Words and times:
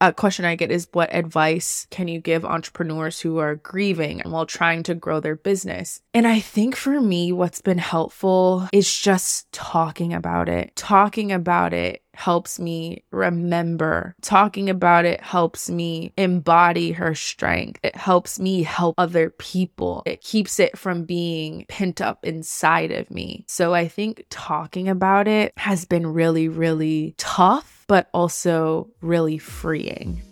a 0.00 0.12
question 0.12 0.44
I 0.44 0.54
get 0.54 0.70
is 0.70 0.88
what 0.92 1.14
advice 1.14 1.86
can 1.90 2.08
you 2.08 2.20
give 2.20 2.44
entrepreneurs 2.44 3.20
who 3.20 3.38
are 3.38 3.56
grieving 3.56 4.22
while 4.24 4.46
trying 4.46 4.82
to 4.84 4.94
grow 4.94 5.20
their 5.20 5.36
business? 5.36 6.00
And 6.14 6.26
I 6.26 6.40
think 6.40 6.76
for 6.76 7.00
me, 7.00 7.32
what's 7.32 7.60
been 7.60 7.78
helpful 7.78 8.68
is 8.72 8.98
just 8.98 9.50
talking 9.52 10.14
about 10.14 10.48
it. 10.48 10.74
Talking 10.76 11.32
about 11.32 11.72
it 11.72 12.02
helps 12.18 12.58
me 12.58 13.04
remember. 13.12 14.16
Talking 14.22 14.68
about 14.68 15.04
it 15.04 15.20
helps 15.20 15.70
me 15.70 16.12
embody 16.16 16.90
her 16.92 17.14
strength. 17.14 17.78
It 17.84 17.94
helps 17.94 18.40
me 18.40 18.64
help 18.64 18.96
other 18.98 19.30
people. 19.30 20.02
It 20.04 20.20
keeps 20.20 20.58
it 20.58 20.76
from 20.76 21.04
being 21.04 21.64
pent 21.68 22.00
up 22.00 22.24
inside 22.24 22.90
of 22.90 23.08
me. 23.10 23.44
So 23.46 23.72
I 23.72 23.86
think 23.86 24.26
talking 24.30 24.88
about 24.88 25.28
it 25.28 25.52
has 25.56 25.84
been 25.84 26.08
really, 26.08 26.48
really 26.48 27.14
tough, 27.18 27.77
but 27.88 28.08
also 28.12 28.88
really 29.00 29.38
freeing. 29.38 30.22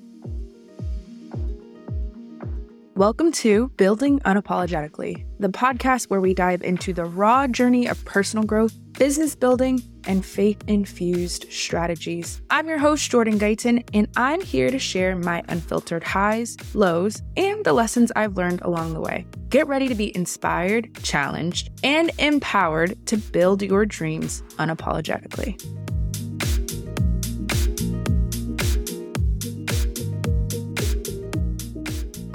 Welcome 2.95 3.33
to 3.33 3.69
Building 3.77 4.21
Unapologetically, 4.21 5.27
the 5.39 5.49
podcast 5.49 6.09
where 6.09 6.21
we 6.21 6.33
dive 6.33 6.63
into 6.63 6.95
the 6.95 7.05
raw 7.05 7.47
journey 7.47 7.87
of 7.87 8.03
personal 8.07 8.47
growth, 8.47 8.75
business 8.95 9.35
building, 9.35 9.83
and 10.07 10.25
faith 10.25 10.63
infused 10.67 11.53
strategies. 11.53 12.41
I'm 12.49 12.69
your 12.69 12.79
host, 12.79 13.11
Jordan 13.11 13.39
Guyton, 13.39 13.87
and 13.93 14.09
I'm 14.17 14.41
here 14.41 14.71
to 14.71 14.79
share 14.79 15.15
my 15.15 15.43
unfiltered 15.49 16.05
highs, 16.05 16.57
lows, 16.75 17.23
and 17.37 17.63
the 17.67 17.75
lessons 17.75 18.13
I've 18.17 18.39
learned 18.39 18.63
along 18.63 18.95
the 18.95 19.01
way. 19.01 19.27
Get 19.51 19.67
ready 19.67 19.89
to 19.89 19.95
be 19.95 20.15
inspired, 20.17 20.95
challenged, 21.03 21.71
and 21.85 22.11
empowered 22.19 23.07
to 23.09 23.19
build 23.19 23.61
your 23.61 23.85
dreams 23.85 24.43
unapologetically. 24.59 25.86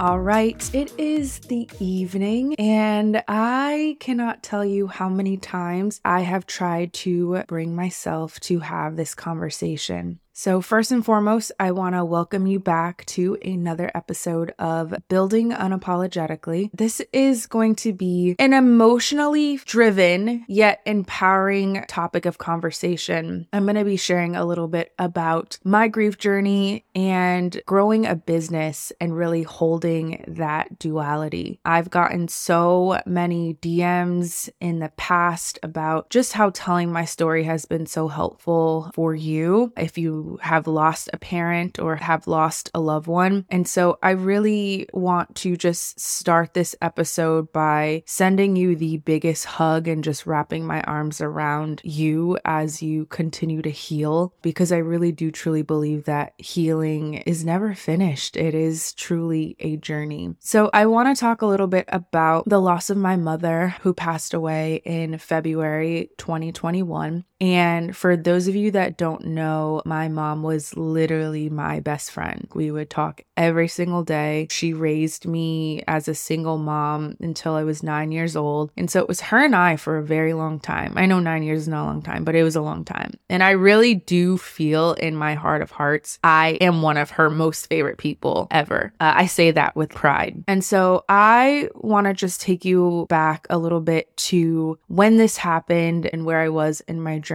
All 0.02 0.20
right, 0.20 0.68
it 0.74 0.92
is 0.98 1.38
the 1.42 1.70
evening, 1.80 2.56
and 2.56 3.24
I 3.28 3.98
cannot 4.00 4.42
tell 4.42 4.66
you 4.66 4.88
how 4.88 5.10
many 5.10 5.38
times 5.38 6.02
I 6.04 6.22
have 6.22 6.48
tried 6.48 6.92
to 7.06 7.44
bring 7.48 7.76
myself 7.76 8.40
to 8.40 8.62
have 8.62 8.96
this 8.96 9.14
conversation. 9.14 10.20
So, 10.34 10.62
first 10.62 10.94
and 10.94 11.04
foremost, 11.04 11.52
I 11.60 11.72
want 11.72 11.94
to 11.94 12.06
welcome 12.06 12.48
you 12.48 12.58
back 12.58 13.04
to 13.08 13.38
another 13.44 13.92
episode 13.94 14.54
of 14.58 14.96
Building 15.10 15.52
Unapologetically. 15.52 16.70
This 16.74 17.02
is 17.12 17.48
going 17.48 17.76
to 17.76 17.92
be 17.92 18.38
an 18.40 18.54
emotionally 18.54 19.58
driven 19.58 20.46
yet 20.48 20.80
empowering 20.86 21.84
topic 21.90 22.26
of 22.26 22.38
conversation. 22.38 23.50
I'm 23.52 23.66
going 23.66 23.76
to 23.76 23.84
be 23.84 23.98
sharing 23.98 24.38
a 24.38 24.46
little 24.46 24.70
bit 24.70 24.94
about 24.98 25.60
my 25.66 25.90
grief 25.90 26.18
journey 26.18 26.86
and 26.96 27.62
growing 27.66 28.06
a 28.06 28.16
business 28.16 28.94
and 29.02 29.16
really 29.16 29.44
holding 29.44 30.24
that 30.30 30.80
duality. 30.80 31.60
I've 31.66 31.90
gotten 31.90 32.30
so 32.30 33.02
many 33.06 33.56
DMs 33.56 34.50
in 34.62 34.80
the 34.80 34.94
past 34.96 35.60
about 35.62 36.10
just 36.10 36.32
how 36.32 36.52
telling 36.52 36.90
my 36.90 37.04
story 37.04 37.44
has 37.44 37.66
been 37.66 37.86
so 37.86 38.08
helpful 38.08 38.92
for 38.94 39.14
you. 39.14 39.74
If 39.76 39.98
you 39.98 40.22
have 40.42 40.68
lost 40.68 41.10
a 41.14 41.18
parent 41.18 41.80
or 41.80 41.96
have 41.96 42.28
lost 42.28 42.70
a 42.74 42.80
loved 42.80 43.08
one. 43.08 43.46
And 43.50 43.68
so 43.68 43.98
I 44.02 44.12
really 44.12 44.88
want 44.94 45.36
to 45.38 45.58
just 45.58 46.00
start 46.00 46.54
this 46.54 46.76
episode 46.82 47.52
by 47.52 48.04
sending 48.06 48.56
you 48.56 48.76
the 48.76 48.98
biggest 48.98 49.46
hug 49.46 49.88
and 49.88 50.04
just 50.04 50.26
wrapping 50.26 50.66
my 50.66 50.82
arms 50.82 51.22
around 51.22 51.82
you 51.84 52.38
as 52.46 52.82
you 52.82 53.06
continue 53.06 53.62
to 53.62 53.70
heal, 53.70 54.34
because 54.42 54.72
I 54.72 54.78
really 54.78 55.12
do 55.12 55.32
truly 55.32 55.62
believe 55.62 56.06
that 56.06 56.34
healing 56.38 57.16
is 57.16 57.46
never 57.46 57.74
finished. 57.74 58.38
It 58.38 58.54
is 58.54 58.94
truly 58.94 59.56
a 59.60 59.78
journey. 59.78 60.36
So 60.40 60.70
I 60.74 60.86
want 60.86 61.16
to 61.16 61.20
talk 61.20 61.42
a 61.42 61.48
little 61.48 61.68
bit 61.68 61.86
about 61.90 62.48
the 62.48 62.60
loss 62.60 62.90
of 62.90 62.98
my 62.98 63.16
mother 63.16 63.76
who 63.82 63.94
passed 63.94 64.34
away 64.34 64.82
in 64.86 65.18
February 65.18 66.12
2021. 66.18 67.26
And 67.42 67.98
for 67.98 68.16
those 68.16 68.48
of 68.48 68.56
you 68.56 68.70
that 68.72 68.98
don't 68.98 69.26
know, 69.26 69.82
my 69.84 70.08
mom 70.08 70.44
was 70.44 70.78
literally 70.78 71.50
my 71.50 71.80
best 71.80 72.12
friend. 72.12 72.48
We 72.54 72.70
would 72.70 72.92
talk 72.92 73.24
every 73.36 73.68
single 73.68 74.04
day. 74.04 74.48
She 74.52 74.74
raised 74.74 75.26
me 75.26 75.82
as 75.88 76.08
a 76.08 76.14
single 76.14 76.60
mom 76.60 77.18
until 77.20 77.56
I 77.56 77.64
was 77.64 77.82
nine 77.82 78.12
years 78.12 78.36
old. 78.36 78.72
And 78.78 78.92
so 78.92 79.00
it 79.00 79.08
was 79.08 79.22
her 79.22 79.44
and 79.44 79.56
I 79.56 79.76
for 79.76 79.98
a 79.98 80.04
very 80.04 80.34
long 80.34 80.60
time. 80.60 80.94
I 80.96 81.08
know 81.08 81.20
nine 81.20 81.42
years 81.42 81.62
is 81.62 81.68
not 81.68 81.86
a 81.86 81.90
long 81.90 82.04
time, 82.04 82.24
but 82.24 82.36
it 82.36 82.44
was 82.44 82.56
a 82.56 82.62
long 82.62 82.86
time. 82.86 83.14
And 83.28 83.42
I 83.42 83.52
really 83.52 83.96
do 83.96 84.38
feel 84.38 84.94
in 84.94 85.16
my 85.16 85.34
heart 85.34 85.64
of 85.64 85.72
hearts, 85.72 86.20
I 86.24 86.60
am 86.62 86.84
one 86.84 86.98
of 86.98 87.10
her 87.12 87.32
most 87.32 87.66
favorite 87.66 87.98
people 87.98 88.48
ever. 88.52 88.94
Uh, 89.00 89.14
I 89.16 89.26
say 89.26 89.50
that 89.50 89.76
with 89.76 89.90
pride. 89.90 90.44
And 90.48 90.64
so 90.64 91.06
I 91.10 91.70
want 91.74 92.06
to 92.06 92.14
just 92.14 92.40
take 92.40 92.64
you 92.66 93.08
back 93.10 93.48
a 93.50 93.58
little 93.58 93.82
bit 93.82 94.16
to 94.18 94.78
when 94.90 95.18
this 95.18 95.38
happened 95.38 96.06
and 96.06 96.24
where 96.24 96.40
I 96.40 96.50
was 96.50 96.82
in 96.82 97.02
my 97.02 97.18
journey. 97.18 97.31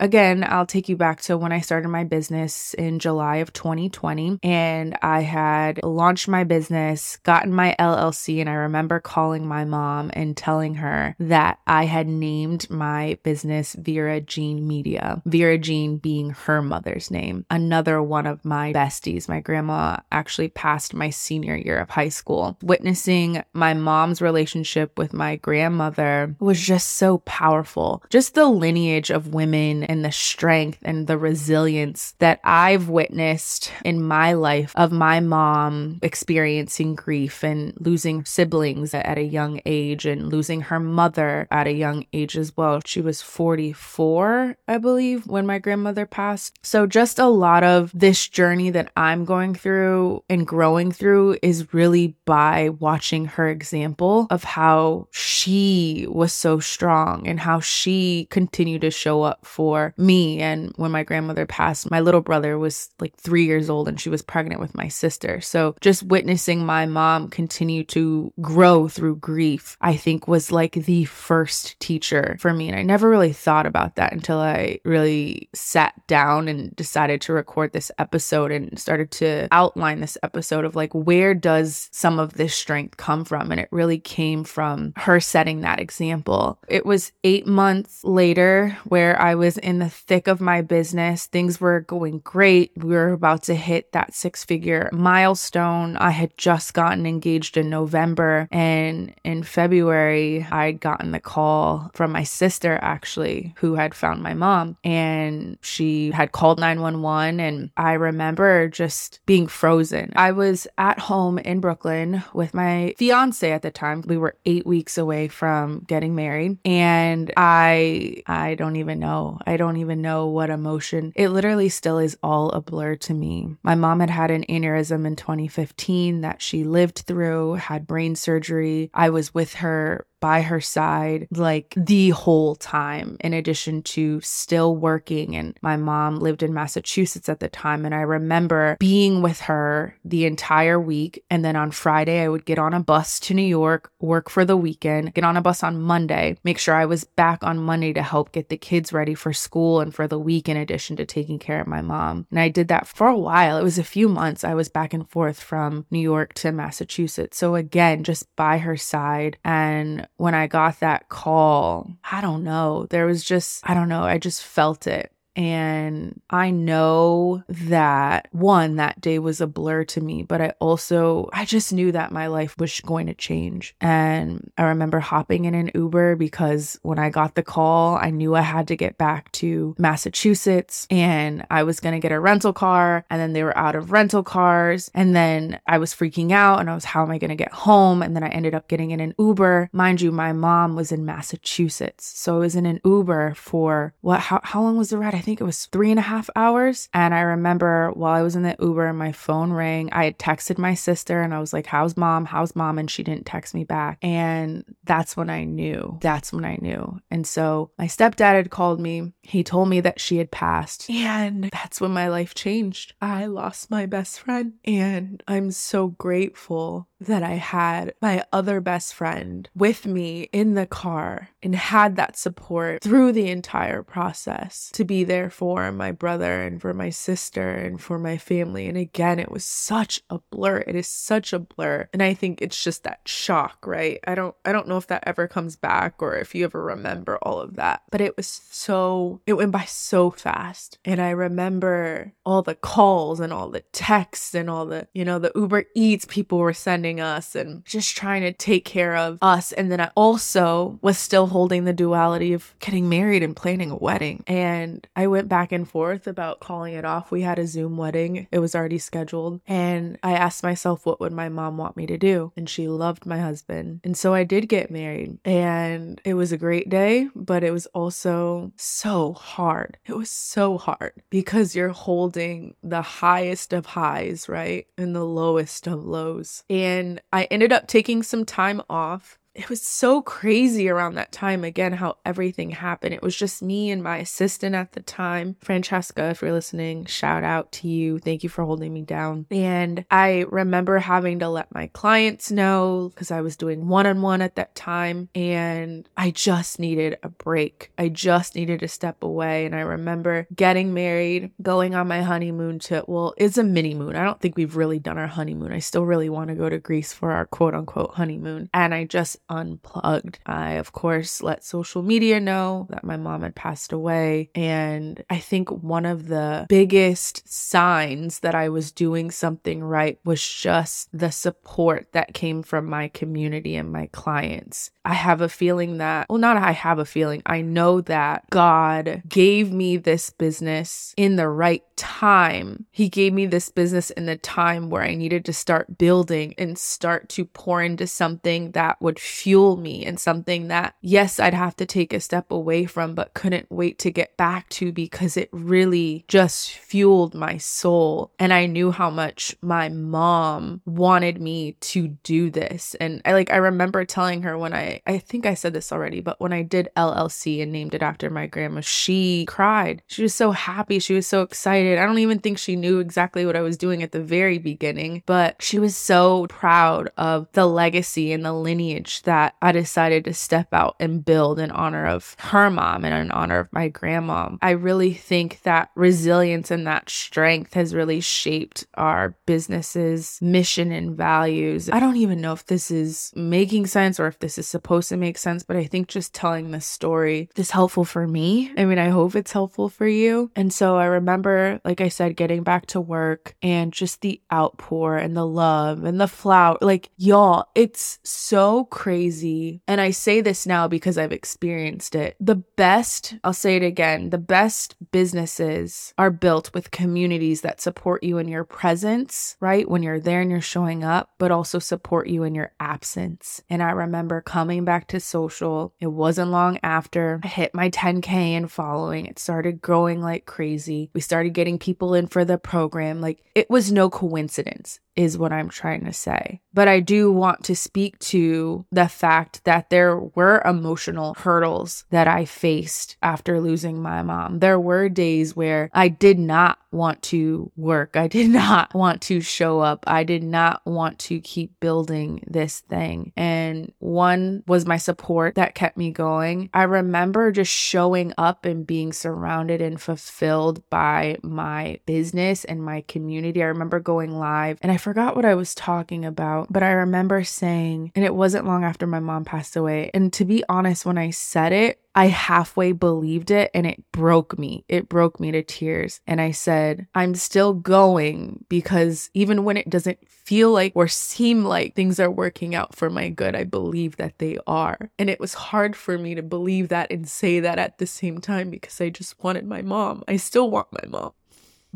Again, 0.00 0.44
I'll 0.46 0.66
take 0.66 0.88
you 0.88 0.96
back 0.96 1.20
to 1.22 1.36
when 1.36 1.52
I 1.52 1.60
started 1.60 1.88
my 1.88 2.04
business 2.04 2.74
in 2.74 2.98
July 2.98 3.36
of 3.36 3.52
2020 3.52 4.40
and 4.42 4.96
I 5.02 5.20
had 5.20 5.80
launched 5.82 6.28
my 6.28 6.44
business, 6.44 7.18
gotten 7.22 7.52
my 7.52 7.74
LLC, 7.78 8.40
and 8.40 8.48
I 8.48 8.54
remember 8.54 9.00
calling 9.00 9.46
my 9.46 9.64
mom 9.64 10.10
and 10.14 10.36
telling 10.36 10.76
her 10.76 11.14
that 11.20 11.58
I 11.66 11.84
had 11.84 12.08
named 12.08 12.68
my 12.70 13.18
business 13.22 13.74
Vera 13.78 14.20
Jean 14.20 14.66
Media, 14.66 15.22
Vera 15.26 15.58
Jean 15.58 15.98
being 15.98 16.30
her 16.30 16.62
mother's 16.62 17.10
name. 17.10 17.44
Another 17.50 18.02
one 18.02 18.26
of 18.26 18.44
my 18.44 18.72
besties. 18.72 19.28
My 19.28 19.40
grandma 19.40 19.98
actually 20.10 20.48
passed 20.48 20.94
my 20.94 21.10
senior 21.10 21.56
year 21.56 21.78
of 21.78 21.90
high 21.90 22.08
school. 22.08 22.56
Witnessing 22.62 23.42
my 23.52 23.74
mom's 23.74 24.20
relationship 24.20 24.98
with 24.98 25.12
my 25.12 25.36
grandmother 25.36 26.34
was 26.40 26.60
just 26.60 26.90
so 26.92 27.18
powerful. 27.18 28.02
Just 28.10 28.34
the 28.34 28.46
lineage 28.46 29.10
of 29.10 29.34
women 29.36 29.84
and 29.84 30.04
the 30.04 30.10
strength 30.10 30.78
and 30.82 31.06
the 31.06 31.18
resilience 31.18 32.14
that 32.18 32.40
I've 32.42 32.88
witnessed 32.88 33.70
in 33.84 34.02
my 34.02 34.32
life 34.32 34.72
of 34.74 34.90
my 34.90 35.20
mom 35.20 36.00
experiencing 36.02 36.96
grief 36.96 37.44
and 37.44 37.72
losing 37.78 38.24
siblings 38.24 38.94
at 38.94 39.18
a 39.18 39.22
young 39.22 39.60
age 39.64 40.06
and 40.06 40.28
losing 40.28 40.62
her 40.62 40.80
mother 40.80 41.46
at 41.50 41.68
a 41.68 41.72
young 41.72 42.06
age 42.12 42.36
as 42.36 42.56
well. 42.56 42.80
She 42.84 43.00
was 43.00 43.22
44, 43.22 44.56
I 44.66 44.78
believe, 44.78 45.26
when 45.26 45.46
my 45.46 45.58
grandmother 45.58 46.06
passed. 46.06 46.58
So, 46.62 46.86
just 46.86 47.18
a 47.18 47.26
lot 47.26 47.62
of 47.62 47.92
this 47.94 48.26
journey 48.26 48.70
that 48.70 48.90
I'm 48.96 49.24
going 49.24 49.54
through 49.54 50.24
and 50.28 50.46
growing 50.46 50.90
through 50.90 51.36
is 51.42 51.74
really 51.74 52.16
by 52.24 52.70
watching 52.70 53.26
her 53.26 53.48
example 53.48 54.26
of 54.30 54.44
how 54.44 55.08
she 55.12 56.06
was 56.08 56.32
so 56.32 56.58
strong 56.58 57.28
and 57.28 57.38
how 57.40 57.60
she 57.60 58.26
continued 58.30 58.80
to 58.80 58.90
show 58.90 59.22
up 59.26 59.44
for 59.44 59.92
me. 59.96 60.40
And 60.40 60.72
when 60.76 60.90
my 60.90 61.02
grandmother 61.02 61.46
passed, 61.46 61.90
my 61.90 62.00
little 62.00 62.20
brother 62.20 62.58
was 62.58 62.88
like 63.00 63.16
three 63.16 63.44
years 63.44 63.68
old 63.68 63.88
and 63.88 64.00
she 64.00 64.08
was 64.08 64.22
pregnant 64.22 64.60
with 64.60 64.74
my 64.74 64.88
sister. 64.88 65.40
So 65.40 65.76
just 65.80 66.02
witnessing 66.04 66.64
my 66.64 66.86
mom 66.86 67.28
continue 67.28 67.84
to 67.84 68.32
grow 68.40 68.88
through 68.88 69.16
grief, 69.16 69.76
I 69.80 69.96
think 69.96 70.28
was 70.28 70.50
like 70.50 70.72
the 70.72 71.04
first 71.04 71.78
teacher 71.80 72.36
for 72.40 72.52
me. 72.52 72.68
And 72.68 72.78
I 72.78 72.82
never 72.82 73.10
really 73.10 73.32
thought 73.32 73.66
about 73.66 73.96
that 73.96 74.12
until 74.12 74.38
I 74.38 74.78
really 74.84 75.48
sat 75.54 75.94
down 76.06 76.48
and 76.48 76.74
decided 76.76 77.20
to 77.22 77.32
record 77.32 77.72
this 77.72 77.90
episode 77.98 78.50
and 78.52 78.78
started 78.78 79.10
to 79.12 79.48
outline 79.50 80.00
this 80.00 80.16
episode 80.22 80.64
of 80.64 80.76
like, 80.76 80.92
where 80.94 81.34
does 81.34 81.88
some 81.92 82.18
of 82.18 82.34
this 82.34 82.54
strength 82.54 82.96
come 82.96 83.24
from? 83.24 83.50
And 83.50 83.60
it 83.60 83.68
really 83.70 83.98
came 83.98 84.44
from 84.44 84.92
her 84.96 85.20
setting 85.20 85.60
that 85.60 85.80
example. 85.80 86.58
It 86.68 86.86
was 86.86 87.12
eight 87.24 87.46
months 87.46 88.04
later 88.04 88.76
where 88.84 89.05
I 89.14 89.34
was 89.34 89.58
in 89.58 89.78
the 89.78 89.90
thick 89.90 90.26
of 90.26 90.40
my 90.40 90.62
business. 90.62 91.26
Things 91.26 91.60
were 91.60 91.80
going 91.80 92.20
great. 92.20 92.72
We 92.76 92.94
were 92.94 93.12
about 93.12 93.44
to 93.44 93.54
hit 93.54 93.92
that 93.92 94.14
six 94.14 94.44
figure 94.44 94.88
milestone. 94.92 95.96
I 95.96 96.10
had 96.10 96.36
just 96.36 96.74
gotten 96.74 97.06
engaged 97.06 97.56
in 97.56 97.70
November, 97.70 98.48
and 98.50 99.14
in 99.24 99.42
February, 99.42 100.46
I'd 100.50 100.80
gotten 100.80 101.12
the 101.12 101.20
call 101.20 101.90
from 101.94 102.12
my 102.12 102.24
sister 102.24 102.78
actually, 102.82 103.54
who 103.58 103.74
had 103.74 103.94
found 103.94 104.22
my 104.22 104.34
mom, 104.34 104.76
and 104.82 105.58
she 105.60 106.10
had 106.10 106.32
called 106.32 106.58
911. 106.58 107.40
And 107.40 107.70
I 107.76 107.92
remember 107.92 108.68
just 108.68 109.20
being 109.26 109.46
frozen. 109.46 110.12
I 110.16 110.32
was 110.32 110.66
at 110.78 110.98
home 110.98 111.38
in 111.38 111.60
Brooklyn 111.60 112.22
with 112.32 112.54
my 112.54 112.94
fiance 112.96 113.50
at 113.50 113.62
the 113.62 113.70
time. 113.70 114.02
We 114.06 114.16
were 114.16 114.36
eight 114.44 114.66
weeks 114.66 114.98
away 114.98 115.28
from 115.28 115.80
getting 115.80 116.14
married, 116.14 116.58
and 116.64 117.32
I 117.36 118.22
I 118.26 118.54
don't 118.54 118.76
even 118.76 118.95
know. 118.96 119.38
I 119.46 119.56
don't 119.56 119.76
even 119.76 120.02
know 120.02 120.26
what 120.26 120.50
emotion. 120.50 121.12
It 121.14 121.28
literally 121.28 121.68
still 121.68 121.98
is 121.98 122.16
all 122.22 122.50
a 122.50 122.60
blur 122.60 122.96
to 122.96 123.14
me. 123.14 123.56
My 123.62 123.74
mom 123.74 124.00
had 124.00 124.10
had 124.10 124.30
an 124.30 124.44
aneurysm 124.48 125.06
in 125.06 125.16
2015 125.16 126.22
that 126.22 126.42
she 126.42 126.64
lived 126.64 126.98
through, 127.00 127.54
had 127.54 127.86
brain 127.86 128.16
surgery. 128.16 128.90
I 128.94 129.10
was 129.10 129.34
with 129.34 129.54
her 129.54 130.06
by 130.20 130.42
her 130.42 130.60
side 130.60 131.28
like 131.30 131.74
the 131.76 132.10
whole 132.10 132.54
time, 132.56 133.16
in 133.20 133.34
addition 133.34 133.82
to 133.82 134.20
still 134.20 134.76
working. 134.76 135.36
And 135.36 135.56
my 135.62 135.76
mom 135.76 136.18
lived 136.18 136.42
in 136.42 136.54
Massachusetts 136.54 137.28
at 137.28 137.40
the 137.40 137.48
time. 137.48 137.84
And 137.84 137.94
I 137.94 138.00
remember 138.00 138.76
being 138.78 139.22
with 139.22 139.40
her 139.42 139.96
the 140.04 140.26
entire 140.26 140.80
week. 140.80 141.24
And 141.30 141.44
then 141.44 141.56
on 141.56 141.70
Friday, 141.70 142.22
I 142.22 142.28
would 142.28 142.44
get 142.44 142.58
on 142.58 142.74
a 142.74 142.82
bus 142.82 143.20
to 143.20 143.34
New 143.34 143.42
York, 143.42 143.90
work 144.00 144.30
for 144.30 144.44
the 144.44 144.56
weekend, 144.56 145.14
get 145.14 145.24
on 145.24 145.36
a 145.36 145.42
bus 145.42 145.62
on 145.62 145.80
Monday, 145.80 146.36
make 146.44 146.58
sure 146.58 146.74
I 146.74 146.86
was 146.86 147.04
back 147.04 147.42
on 147.42 147.58
Monday 147.58 147.92
to 147.92 148.02
help 148.02 148.32
get 148.32 148.48
the 148.48 148.56
kids 148.56 148.92
ready 148.92 149.14
for 149.14 149.32
school 149.32 149.80
and 149.80 149.94
for 149.94 150.08
the 150.08 150.18
week, 150.18 150.48
in 150.48 150.56
addition 150.56 150.96
to 150.96 151.06
taking 151.06 151.38
care 151.38 151.60
of 151.60 151.66
my 151.66 151.82
mom. 151.82 152.26
And 152.30 152.40
I 152.40 152.48
did 152.48 152.68
that 152.68 152.86
for 152.86 153.06
a 153.06 153.18
while. 153.18 153.58
It 153.58 153.62
was 153.62 153.78
a 153.78 153.84
few 153.84 154.08
months. 154.08 154.44
I 154.44 154.54
was 154.54 154.68
back 154.68 154.92
and 154.92 155.08
forth 155.08 155.40
from 155.40 155.86
New 155.90 156.00
York 156.00 156.34
to 156.34 156.52
Massachusetts. 156.52 157.36
So 157.36 157.54
again, 157.54 158.04
just 158.04 158.34
by 158.36 158.58
her 158.58 158.76
side. 158.76 159.38
And 159.44 160.06
when 160.16 160.34
I 160.34 160.46
got 160.46 160.80
that 160.80 161.08
call, 161.08 161.90
I 162.10 162.20
don't 162.20 162.42
know, 162.42 162.86
there 162.90 163.06
was 163.06 163.22
just, 163.22 163.68
I 163.68 163.74
don't 163.74 163.88
know, 163.88 164.02
I 164.02 164.18
just 164.18 164.42
felt 164.42 164.86
it. 164.86 165.12
And 165.36 166.20
I 166.30 166.50
know 166.50 167.44
that 167.48 168.28
one, 168.32 168.76
that 168.76 169.00
day 169.00 169.18
was 169.18 169.40
a 169.42 169.46
blur 169.46 169.84
to 169.84 170.00
me, 170.00 170.22
but 170.22 170.40
I 170.40 170.54
also, 170.60 171.28
I 171.32 171.44
just 171.44 171.74
knew 171.74 171.92
that 171.92 172.10
my 172.10 172.26
life 172.26 172.56
was 172.58 172.80
going 172.80 173.06
to 173.06 173.14
change. 173.14 173.76
And 173.80 174.50
I 174.56 174.62
remember 174.62 174.98
hopping 174.98 175.44
in 175.44 175.54
an 175.54 175.70
Uber 175.74 176.16
because 176.16 176.78
when 176.82 176.98
I 176.98 177.10
got 177.10 177.34
the 177.34 177.42
call, 177.42 177.96
I 177.96 178.08
knew 178.08 178.34
I 178.34 178.40
had 178.40 178.66
to 178.68 178.76
get 178.76 178.96
back 178.96 179.30
to 179.32 179.74
Massachusetts 179.78 180.86
and 180.90 181.44
I 181.50 181.64
was 181.64 181.80
going 181.80 181.94
to 181.94 182.00
get 182.00 182.12
a 182.12 182.20
rental 182.20 182.54
car. 182.54 183.04
And 183.10 183.20
then 183.20 183.34
they 183.34 183.44
were 183.44 183.56
out 183.56 183.74
of 183.74 183.92
rental 183.92 184.22
cars. 184.22 184.90
And 184.94 185.14
then 185.14 185.60
I 185.66 185.76
was 185.76 185.94
freaking 185.94 186.32
out 186.32 186.60
and 186.60 186.70
I 186.70 186.74
was, 186.74 186.86
how 186.86 187.02
am 187.02 187.10
I 187.10 187.18
going 187.18 187.28
to 187.28 187.36
get 187.36 187.52
home? 187.52 188.02
And 188.02 188.16
then 188.16 188.22
I 188.22 188.28
ended 188.28 188.54
up 188.54 188.68
getting 188.68 188.90
in 188.90 189.00
an 189.00 189.14
Uber. 189.18 189.68
Mind 189.72 190.00
you, 190.00 190.10
my 190.12 190.32
mom 190.32 190.76
was 190.76 190.92
in 190.92 191.04
Massachusetts. 191.04 192.18
So 192.18 192.36
I 192.36 192.38
was 192.38 192.56
in 192.56 192.64
an 192.64 192.80
Uber 192.86 193.34
for 193.34 193.92
what, 194.00 194.20
how, 194.20 194.40
how 194.42 194.62
long 194.62 194.78
was 194.78 194.88
the 194.88 194.96
ride? 194.96 195.14
I 195.14 195.25
think 195.26 195.40
it 195.40 195.44
was 195.44 195.66
three 195.66 195.90
and 195.90 195.98
a 195.98 196.02
half 196.02 196.30
hours. 196.36 196.88
And 196.94 197.12
I 197.12 197.20
remember 197.20 197.90
while 197.90 198.14
I 198.14 198.22
was 198.22 198.36
in 198.36 198.44
the 198.44 198.56
Uber 198.60 198.92
my 198.92 199.10
phone 199.10 199.52
rang, 199.52 199.92
I 199.92 200.04
had 200.04 200.18
texted 200.20 200.56
my 200.56 200.74
sister 200.74 201.20
and 201.20 201.34
I 201.34 201.40
was 201.40 201.52
like, 201.52 201.66
How's 201.66 201.96
mom? 201.96 202.24
How's 202.24 202.54
mom? 202.54 202.78
And 202.78 202.88
she 202.88 203.02
didn't 203.02 203.26
text 203.26 203.52
me 203.52 203.64
back. 203.64 203.98
And 204.02 204.64
that's 204.84 205.16
when 205.16 205.28
I 205.28 205.42
knew. 205.42 205.98
That's 206.00 206.32
when 206.32 206.44
I 206.44 206.58
knew. 206.62 207.00
And 207.10 207.26
so 207.26 207.72
my 207.76 207.86
stepdad 207.86 208.34
had 208.34 208.50
called 208.50 208.80
me. 208.80 209.12
He 209.22 209.42
told 209.42 209.68
me 209.68 209.80
that 209.80 210.00
she 210.00 210.18
had 210.18 210.30
passed. 210.30 210.88
And 210.88 211.50
that's 211.52 211.80
when 211.80 211.90
my 211.90 212.08
life 212.08 212.34
changed. 212.34 212.94
I 213.02 213.26
lost 213.26 213.68
my 213.68 213.86
best 213.86 214.20
friend. 214.20 214.54
And 214.64 215.24
I'm 215.26 215.50
so 215.50 215.88
grateful 215.88 216.88
that 217.00 217.22
I 217.22 217.34
had 217.34 217.94
my 218.00 218.24
other 218.32 218.60
best 218.60 218.94
friend 218.94 219.48
with 219.54 219.86
me 219.86 220.28
in 220.32 220.54
the 220.54 220.66
car 220.66 221.28
and 221.42 221.54
had 221.54 221.96
that 221.96 222.16
support 222.16 222.82
through 222.82 223.12
the 223.12 223.28
entire 223.28 223.82
process 223.82 224.70
to 224.72 224.84
be 224.84 225.04
there 225.04 225.28
for 225.30 225.70
my 225.72 225.92
brother 225.92 226.42
and 226.42 226.60
for 226.60 226.72
my 226.72 226.90
sister 226.90 227.50
and 227.50 227.80
for 227.80 227.98
my 227.98 228.16
family. 228.16 228.66
And 228.66 228.78
again, 228.78 229.18
it 229.18 229.30
was 229.30 229.44
such 229.44 230.00
a 230.08 230.20
blur. 230.30 230.64
It 230.66 230.74
is 230.74 230.86
such 230.86 231.32
a 231.32 231.38
blur. 231.38 231.88
And 231.92 232.02
I 232.02 232.14
think 232.14 232.40
it's 232.40 232.62
just 232.62 232.84
that 232.84 233.00
shock, 233.04 233.66
right? 233.66 234.00
I 234.06 234.14
don't 234.14 234.34
I 234.44 234.52
don't 234.52 234.68
know 234.68 234.78
if 234.78 234.86
that 234.86 235.04
ever 235.06 235.28
comes 235.28 235.56
back 235.56 236.02
or 236.02 236.16
if 236.16 236.34
you 236.34 236.44
ever 236.44 236.62
remember 236.62 237.18
all 237.22 237.40
of 237.40 237.56
that. 237.56 237.82
But 237.90 238.00
it 238.00 238.16
was 238.16 238.26
so 238.26 239.20
it 239.26 239.34
went 239.34 239.52
by 239.52 239.64
so 239.64 240.10
fast. 240.10 240.78
And 240.84 241.00
I 241.00 241.10
remember 241.10 242.14
all 242.24 242.42
the 242.42 242.54
calls 242.54 243.20
and 243.20 243.32
all 243.32 243.50
the 243.50 243.60
texts 243.72 244.34
and 244.34 244.48
all 244.48 244.66
the, 244.66 244.88
you 244.94 245.04
know, 245.04 245.18
the 245.18 245.32
Uber 245.34 245.64
Eats 245.74 246.06
people 246.06 246.38
were 246.38 246.54
sending 246.54 246.85
us 247.00 247.34
and 247.34 247.64
just 247.64 247.96
trying 247.96 248.22
to 248.22 248.32
take 248.32 248.64
care 248.64 248.96
of 248.96 249.18
us. 249.20 249.52
And 249.52 249.70
then 249.70 249.80
I 249.80 249.90
also 249.94 250.78
was 250.82 250.98
still 250.98 251.26
holding 251.26 251.64
the 251.64 251.72
duality 251.72 252.32
of 252.32 252.54
getting 252.60 252.88
married 252.88 253.22
and 253.22 253.34
planning 253.34 253.70
a 253.70 253.76
wedding. 253.76 254.24
And 254.26 254.86
I 254.96 255.06
went 255.06 255.28
back 255.28 255.52
and 255.52 255.68
forth 255.68 256.06
about 256.06 256.40
calling 256.40 256.74
it 256.74 256.84
off. 256.84 257.10
We 257.10 257.22
had 257.22 257.38
a 257.38 257.46
Zoom 257.46 257.76
wedding, 257.76 258.26
it 258.30 258.38
was 258.38 258.54
already 258.54 258.78
scheduled. 258.78 259.40
And 259.46 259.98
I 260.02 260.12
asked 260.12 260.42
myself, 260.42 260.86
what 260.86 261.00
would 261.00 261.12
my 261.12 261.28
mom 261.28 261.56
want 261.58 261.76
me 261.76 261.86
to 261.86 261.98
do? 261.98 262.32
And 262.36 262.48
she 262.48 262.68
loved 262.68 263.06
my 263.06 263.18
husband. 263.18 263.80
And 263.84 263.96
so 263.96 264.14
I 264.14 264.24
did 264.24 264.48
get 264.48 264.70
married. 264.70 265.18
And 265.24 266.00
it 266.04 266.14
was 266.14 266.32
a 266.32 266.38
great 266.38 266.68
day, 266.68 267.08
but 267.14 267.42
it 267.42 267.50
was 267.50 267.66
also 267.66 268.52
so 268.56 269.14
hard. 269.14 269.78
It 269.86 269.96
was 269.96 270.10
so 270.10 270.58
hard 270.58 270.92
because 271.10 271.54
you're 271.56 271.68
holding 271.68 272.54
the 272.62 272.82
highest 272.82 273.52
of 273.52 273.66
highs, 273.66 274.28
right? 274.28 274.66
And 274.78 274.94
the 274.94 275.04
lowest 275.04 275.66
of 275.66 275.84
lows. 275.84 276.44
And 276.48 276.75
and 276.76 277.00
I 277.12 277.24
ended 277.24 277.52
up 277.52 277.66
taking 277.66 278.02
some 278.02 278.24
time 278.24 278.62
off 278.70 279.18
it 279.36 279.50
was 279.50 279.62
so 279.62 280.00
crazy 280.00 280.68
around 280.68 280.94
that 280.94 281.12
time 281.12 281.44
again 281.44 281.74
how 281.74 281.98
everything 282.06 282.50
happened. 282.50 282.94
It 282.94 283.02
was 283.02 283.14
just 283.14 283.42
me 283.42 283.70
and 283.70 283.82
my 283.82 283.98
assistant 283.98 284.54
at 284.54 284.72
the 284.72 284.80
time. 284.80 285.36
Francesca 285.42 286.04
if 286.10 286.22
you're 286.22 286.32
listening 286.32 286.86
shout 286.86 287.22
out 287.22 287.52
to 287.52 287.68
you. 287.68 287.98
Thank 287.98 288.22
you 288.22 288.30
for 288.30 288.44
holding 288.44 288.72
me 288.72 288.82
down. 288.82 289.26
And 289.30 289.84
i 289.90 290.24
remember 290.30 290.78
having 290.78 291.18
to 291.18 291.28
let 291.28 291.54
my 291.54 291.66
clients 291.68 292.30
know 292.30 292.90
because 292.94 293.10
i 293.10 293.20
was 293.20 293.36
doing 293.36 293.68
one-on-one 293.68 294.22
at 294.22 294.36
that 294.36 294.54
time 294.54 295.08
and 295.14 295.88
i 295.96 296.10
just 296.10 296.58
needed 296.58 296.98
a 297.02 297.08
break. 297.08 297.70
I 297.76 297.88
just 297.88 298.36
needed 298.36 298.60
to 298.60 298.68
step 298.68 299.02
away. 299.02 299.44
And 299.44 299.54
i 299.54 299.60
remember 299.60 300.26
getting 300.34 300.72
married 300.72 301.32
going 301.42 301.74
on 301.74 301.88
my 301.88 302.00
honeymoon 302.00 302.58
to 302.60 302.84
well 302.86 303.12
it's 303.18 303.38
a 303.38 303.44
mini 303.44 303.74
moon 303.74 303.96
i 303.96 304.04
don't 304.04 304.20
think 304.20 304.36
we've 304.36 304.56
really 304.56 304.78
done 304.78 304.98
our 304.98 305.06
honeymoon. 305.06 305.52
I 305.52 305.58
still 305.58 305.84
really 305.84 306.08
want 306.08 306.28
to 306.28 306.34
go 306.34 306.48
to 306.48 306.58
greece 306.58 306.92
for 306.92 307.12
our 307.12 307.26
quote 307.26 307.54
unquote 307.54 307.94
honeymoon. 307.94 308.48
And 308.54 308.74
i 308.74 308.84
just 308.84 309.18
unplugged. 309.28 310.18
I, 310.26 310.52
of 310.52 310.72
course, 310.72 311.22
let 311.22 311.44
social 311.44 311.82
media 311.82 312.20
know 312.20 312.66
that 312.70 312.84
my 312.84 312.96
mom 312.96 313.22
had 313.22 313.34
passed 313.34 313.72
away. 313.72 314.30
And 314.34 315.02
I 315.10 315.18
think 315.18 315.50
one 315.50 315.86
of 315.86 316.08
the 316.08 316.46
biggest 316.48 317.28
signs 317.28 318.20
that 318.20 318.34
I 318.34 318.48
was 318.48 318.72
doing 318.72 319.10
something 319.10 319.62
right 319.62 319.98
was 320.04 320.26
just 320.26 320.88
the 320.96 321.10
support 321.10 321.88
that 321.92 322.14
came 322.14 322.42
from 322.42 322.66
my 322.66 322.88
community 322.88 323.56
and 323.56 323.72
my 323.72 323.88
clients. 323.92 324.70
I 324.84 324.94
have 324.94 325.20
a 325.20 325.28
feeling 325.28 325.78
that, 325.78 326.08
well, 326.08 326.18
not 326.18 326.36
I 326.36 326.52
have 326.52 326.78
a 326.78 326.84
feeling, 326.84 327.22
I 327.26 327.40
know 327.42 327.80
that 327.82 328.24
God 328.30 329.02
gave 329.08 329.52
me 329.52 329.76
this 329.76 330.10
business 330.10 330.94
in 330.96 331.16
the 331.16 331.28
right 331.28 331.64
time. 331.76 332.66
He 332.70 332.88
gave 332.88 333.12
me 333.12 333.26
this 333.26 333.48
business 333.50 333.90
in 333.90 334.06
the 334.06 334.16
time 334.16 334.70
where 334.70 334.82
I 334.82 334.94
needed 334.94 335.24
to 335.26 335.32
start 335.32 335.78
building 335.78 336.34
and 336.38 336.58
start 336.58 337.08
to 337.10 337.24
pour 337.24 337.62
into 337.62 337.86
something 337.86 338.52
that 338.52 338.80
would 338.80 338.98
fuel 339.16 339.56
me 339.56 339.84
and 339.84 339.98
something 339.98 340.48
that, 340.48 340.74
yes, 340.82 341.18
I'd 341.18 341.34
have 341.34 341.56
to 341.56 341.66
take 341.66 341.92
a 341.94 342.00
step 342.00 342.30
away 342.30 342.66
from, 342.66 342.94
but 342.94 343.14
couldn't 343.14 343.50
wait 343.50 343.78
to 343.80 343.90
get 343.90 344.16
back 344.18 344.48
to 344.50 344.72
because 344.72 345.16
it 345.16 345.30
really 345.32 346.04
just 346.06 346.50
fueled 346.50 347.14
my 347.14 347.38
soul. 347.38 348.12
And 348.18 348.32
I 348.32 348.44
knew 348.44 348.70
how 348.70 348.90
much 348.90 349.34
my 349.40 349.70
mom 349.70 350.60
wanted 350.66 351.20
me 351.20 351.52
to 351.52 351.88
do 351.88 352.30
this. 352.30 352.76
And 352.78 353.00
I 353.06 353.14
like, 353.14 353.30
I 353.30 353.36
remember 353.36 353.84
telling 353.86 354.22
her 354.22 354.36
when 354.36 354.52
I, 354.52 354.82
I 354.86 354.98
think 354.98 355.24
I 355.24 355.34
said 355.34 355.54
this 355.54 355.72
already, 355.72 356.00
but 356.00 356.20
when 356.20 356.34
I 356.34 356.42
did 356.42 356.68
LLC 356.76 357.42
and 357.42 357.50
named 357.50 357.74
it 357.74 357.82
after 357.82 358.10
my 358.10 358.26
grandma, 358.26 358.60
she 358.60 359.24
cried. 359.26 359.82
She 359.86 360.02
was 360.02 360.14
so 360.14 360.32
happy. 360.32 360.78
She 360.78 360.94
was 360.94 361.06
so 361.06 361.22
excited. 361.22 361.78
I 361.78 361.86
don't 361.86 361.98
even 361.98 362.18
think 362.18 362.36
she 362.36 362.54
knew 362.54 362.80
exactly 362.80 363.24
what 363.24 363.36
I 363.36 363.40
was 363.40 363.56
doing 363.56 363.82
at 363.82 363.92
the 363.92 364.00
very 364.00 364.36
beginning, 364.36 365.02
but 365.06 365.36
she 365.40 365.58
was 365.58 365.74
so 365.74 366.26
proud 366.28 366.90
of 366.98 367.28
the 367.32 367.46
legacy 367.46 368.12
and 368.12 368.22
the 368.24 368.34
lineage 368.34 369.02
that 369.06 369.34
I 369.40 369.52
decided 369.52 370.04
to 370.04 370.14
step 370.14 370.48
out 370.52 370.76
and 370.78 371.04
build 371.04 371.38
in 371.38 371.50
honor 371.50 371.86
of 371.86 372.16
her 372.18 372.50
mom 372.50 372.84
and 372.84 372.92
in 372.92 373.10
honor 373.12 373.38
of 373.38 373.52
my 373.52 373.68
grandma. 373.68 374.30
I 374.42 374.50
really 374.50 374.92
think 374.92 375.42
that 375.42 375.70
resilience 375.74 376.50
and 376.50 376.66
that 376.66 376.90
strength 376.90 377.54
has 377.54 377.74
really 377.74 378.00
shaped 378.00 378.66
our 378.74 379.16
business's 379.24 380.18
mission 380.20 380.72
and 380.72 380.96
values. 380.96 381.70
I 381.70 381.80
don't 381.80 381.96
even 381.96 382.20
know 382.20 382.32
if 382.32 382.46
this 382.46 382.70
is 382.70 383.12
making 383.14 383.66
sense 383.66 383.98
or 384.00 384.08
if 384.08 384.18
this 384.18 384.38
is 384.38 384.48
supposed 384.48 384.88
to 384.90 384.96
make 384.96 385.18
sense, 385.18 385.44
but 385.44 385.56
I 385.56 385.64
think 385.64 385.86
just 385.86 386.12
telling 386.12 386.50
this 386.50 386.66
story 386.66 387.30
is 387.36 387.52
helpful 387.52 387.84
for 387.84 388.08
me. 388.08 388.52
I 388.58 388.64
mean, 388.64 388.78
I 388.78 388.88
hope 388.88 389.14
it's 389.14 389.32
helpful 389.32 389.68
for 389.68 389.86
you. 389.86 390.32
And 390.34 390.52
so 390.52 390.76
I 390.76 390.86
remember, 390.86 391.60
like 391.64 391.80
I 391.80 391.88
said, 391.88 392.16
getting 392.16 392.42
back 392.42 392.66
to 392.66 392.80
work 392.80 393.36
and 393.40 393.72
just 393.72 394.00
the 394.00 394.20
outpour 394.32 394.96
and 394.96 395.16
the 395.16 395.26
love 395.26 395.84
and 395.84 396.00
the 396.00 396.08
flower. 396.08 396.58
Like, 396.60 396.90
y'all, 396.96 397.46
it's 397.54 398.00
so 398.02 398.64
crazy 398.64 398.95
crazy. 398.96 399.60
And 399.68 399.80
I 399.80 399.90
say 399.90 400.20
this 400.20 400.46
now 400.46 400.68
because 400.68 400.96
I've 400.96 401.12
experienced 401.12 401.94
it. 401.94 402.16
The 402.18 402.36
best, 402.36 403.14
I'll 403.24 403.32
say 403.32 403.56
it 403.56 403.62
again, 403.62 404.10
the 404.10 404.18
best 404.18 404.74
businesses 404.90 405.92
are 405.98 406.10
built 406.10 406.52
with 406.54 406.70
communities 406.70 407.42
that 407.42 407.60
support 407.60 408.02
you 408.02 408.18
in 408.18 408.28
your 408.28 408.44
presence, 408.44 409.36
right? 409.40 409.68
When 409.68 409.82
you're 409.82 410.00
there 410.00 410.22
and 410.22 410.30
you're 410.30 410.40
showing 410.40 410.82
up, 410.82 411.10
but 411.18 411.30
also 411.30 411.58
support 411.58 412.08
you 412.08 412.22
in 412.22 412.34
your 412.34 412.52
absence. 412.58 413.42
And 413.50 413.62
I 413.62 413.70
remember 413.70 414.20
coming 414.22 414.64
back 414.64 414.88
to 414.88 415.00
social. 415.00 415.74
It 415.78 415.88
wasn't 415.88 416.30
long 416.30 416.58
after 416.62 417.20
I 417.22 417.28
hit 417.28 417.54
my 417.54 417.68
10K 417.68 418.32
in 418.32 418.48
following. 418.48 419.06
It 419.06 419.18
started 419.18 419.60
growing 419.60 420.00
like 420.00 420.24
crazy. 420.24 420.90
We 420.94 421.00
started 421.00 421.34
getting 421.34 421.58
people 421.58 421.94
in 421.94 422.06
for 422.06 422.24
the 422.24 422.38
program. 422.38 423.00
Like 423.00 423.22
it 423.34 423.50
was 423.50 423.70
no 423.70 423.90
coincidence 423.90 424.80
is 424.96 425.18
what 425.18 425.32
I'm 425.32 425.48
trying 425.48 425.84
to 425.84 425.92
say. 425.92 426.40
But 426.52 426.68
I 426.68 426.80
do 426.80 427.12
want 427.12 427.44
to 427.44 427.54
speak 427.54 427.98
to 428.00 428.64
the 428.72 428.88
fact 428.88 429.44
that 429.44 429.70
there 429.70 429.98
were 429.98 430.42
emotional 430.44 431.14
hurdles 431.14 431.84
that 431.90 432.08
I 432.08 432.24
faced 432.24 432.96
after 433.02 433.40
losing 433.40 433.82
my 433.82 434.02
mom. 434.02 434.38
There 434.38 434.58
were 434.58 434.88
days 434.88 435.36
where 435.36 435.70
I 435.74 435.88
did 435.88 436.18
not 436.18 436.58
want 436.76 437.02
to 437.02 437.50
work. 437.56 437.96
I 437.96 438.08
did 438.08 438.30
not 438.30 438.74
want 438.74 439.02
to 439.02 439.20
show 439.20 439.60
up. 439.60 439.84
I 439.86 440.04
did 440.04 440.22
not 440.22 440.62
want 440.64 440.98
to 441.00 441.20
keep 441.20 441.58
building 441.60 442.22
this 442.26 442.60
thing. 442.60 443.12
And 443.16 443.72
one 443.78 444.42
was 444.46 444.66
my 444.66 444.76
support 444.76 445.34
that 445.34 445.54
kept 445.54 445.76
me 445.76 445.90
going. 445.90 446.50
I 446.54 446.64
remember 446.64 447.32
just 447.32 447.52
showing 447.52 448.12
up 448.18 448.44
and 448.44 448.66
being 448.66 448.92
surrounded 448.92 449.60
and 449.60 449.80
fulfilled 449.80 450.68
by 450.70 451.18
my 451.22 451.80
business 451.86 452.44
and 452.44 452.62
my 452.62 452.82
community. 452.82 453.42
I 453.42 453.46
remember 453.46 453.80
going 453.80 454.18
live 454.18 454.58
and 454.62 454.70
I 454.70 454.76
forgot 454.86 455.16
what 455.16 455.24
I 455.24 455.34
was 455.34 455.52
talking 455.52 456.04
about, 456.04 456.46
but 456.48 456.62
I 456.62 456.70
remember 456.70 457.24
saying, 457.24 457.90
and 457.96 458.04
it 458.04 458.14
wasn't 458.14 458.46
long 458.46 458.62
after 458.62 458.86
my 458.86 459.00
mom 459.00 459.24
passed 459.24 459.56
away. 459.56 459.90
And 459.92 460.12
to 460.12 460.24
be 460.24 460.44
honest, 460.48 460.86
when 460.86 460.96
I 460.96 461.10
said 461.10 461.52
it, 461.52 461.80
I 461.96 462.06
halfway 462.06 462.70
believed 462.70 463.32
it 463.32 463.50
and 463.52 463.66
it 463.66 463.82
broke 463.90 464.38
me. 464.38 464.64
It 464.68 464.88
broke 464.88 465.18
me 465.18 465.32
to 465.32 465.42
tears. 465.42 466.00
And 466.06 466.20
I 466.20 466.30
said, 466.30 466.86
I'm 466.94 467.16
still 467.16 467.52
going 467.52 468.44
because 468.48 469.10
even 469.12 469.42
when 469.42 469.56
it 469.56 469.68
doesn't 469.68 470.08
feel 470.08 470.52
like 470.52 470.70
or 470.76 470.86
seem 470.86 471.44
like 471.44 471.74
things 471.74 471.98
are 471.98 472.08
working 472.08 472.54
out 472.54 472.76
for 472.76 472.88
my 472.88 473.08
good, 473.08 473.34
I 473.34 473.42
believe 473.42 473.96
that 473.96 474.18
they 474.18 474.38
are. 474.46 474.78
And 475.00 475.10
it 475.10 475.18
was 475.18 475.34
hard 475.34 475.74
for 475.74 475.98
me 475.98 476.14
to 476.14 476.22
believe 476.22 476.68
that 476.68 476.92
and 476.92 477.08
say 477.08 477.40
that 477.40 477.58
at 477.58 477.78
the 477.78 477.88
same 477.88 478.20
time 478.20 478.50
because 478.50 478.80
I 478.80 478.90
just 478.90 479.20
wanted 479.20 479.46
my 479.46 479.62
mom. 479.62 480.04
I 480.06 480.16
still 480.16 480.48
want 480.48 480.68
my 480.70 480.88
mom 480.88 481.10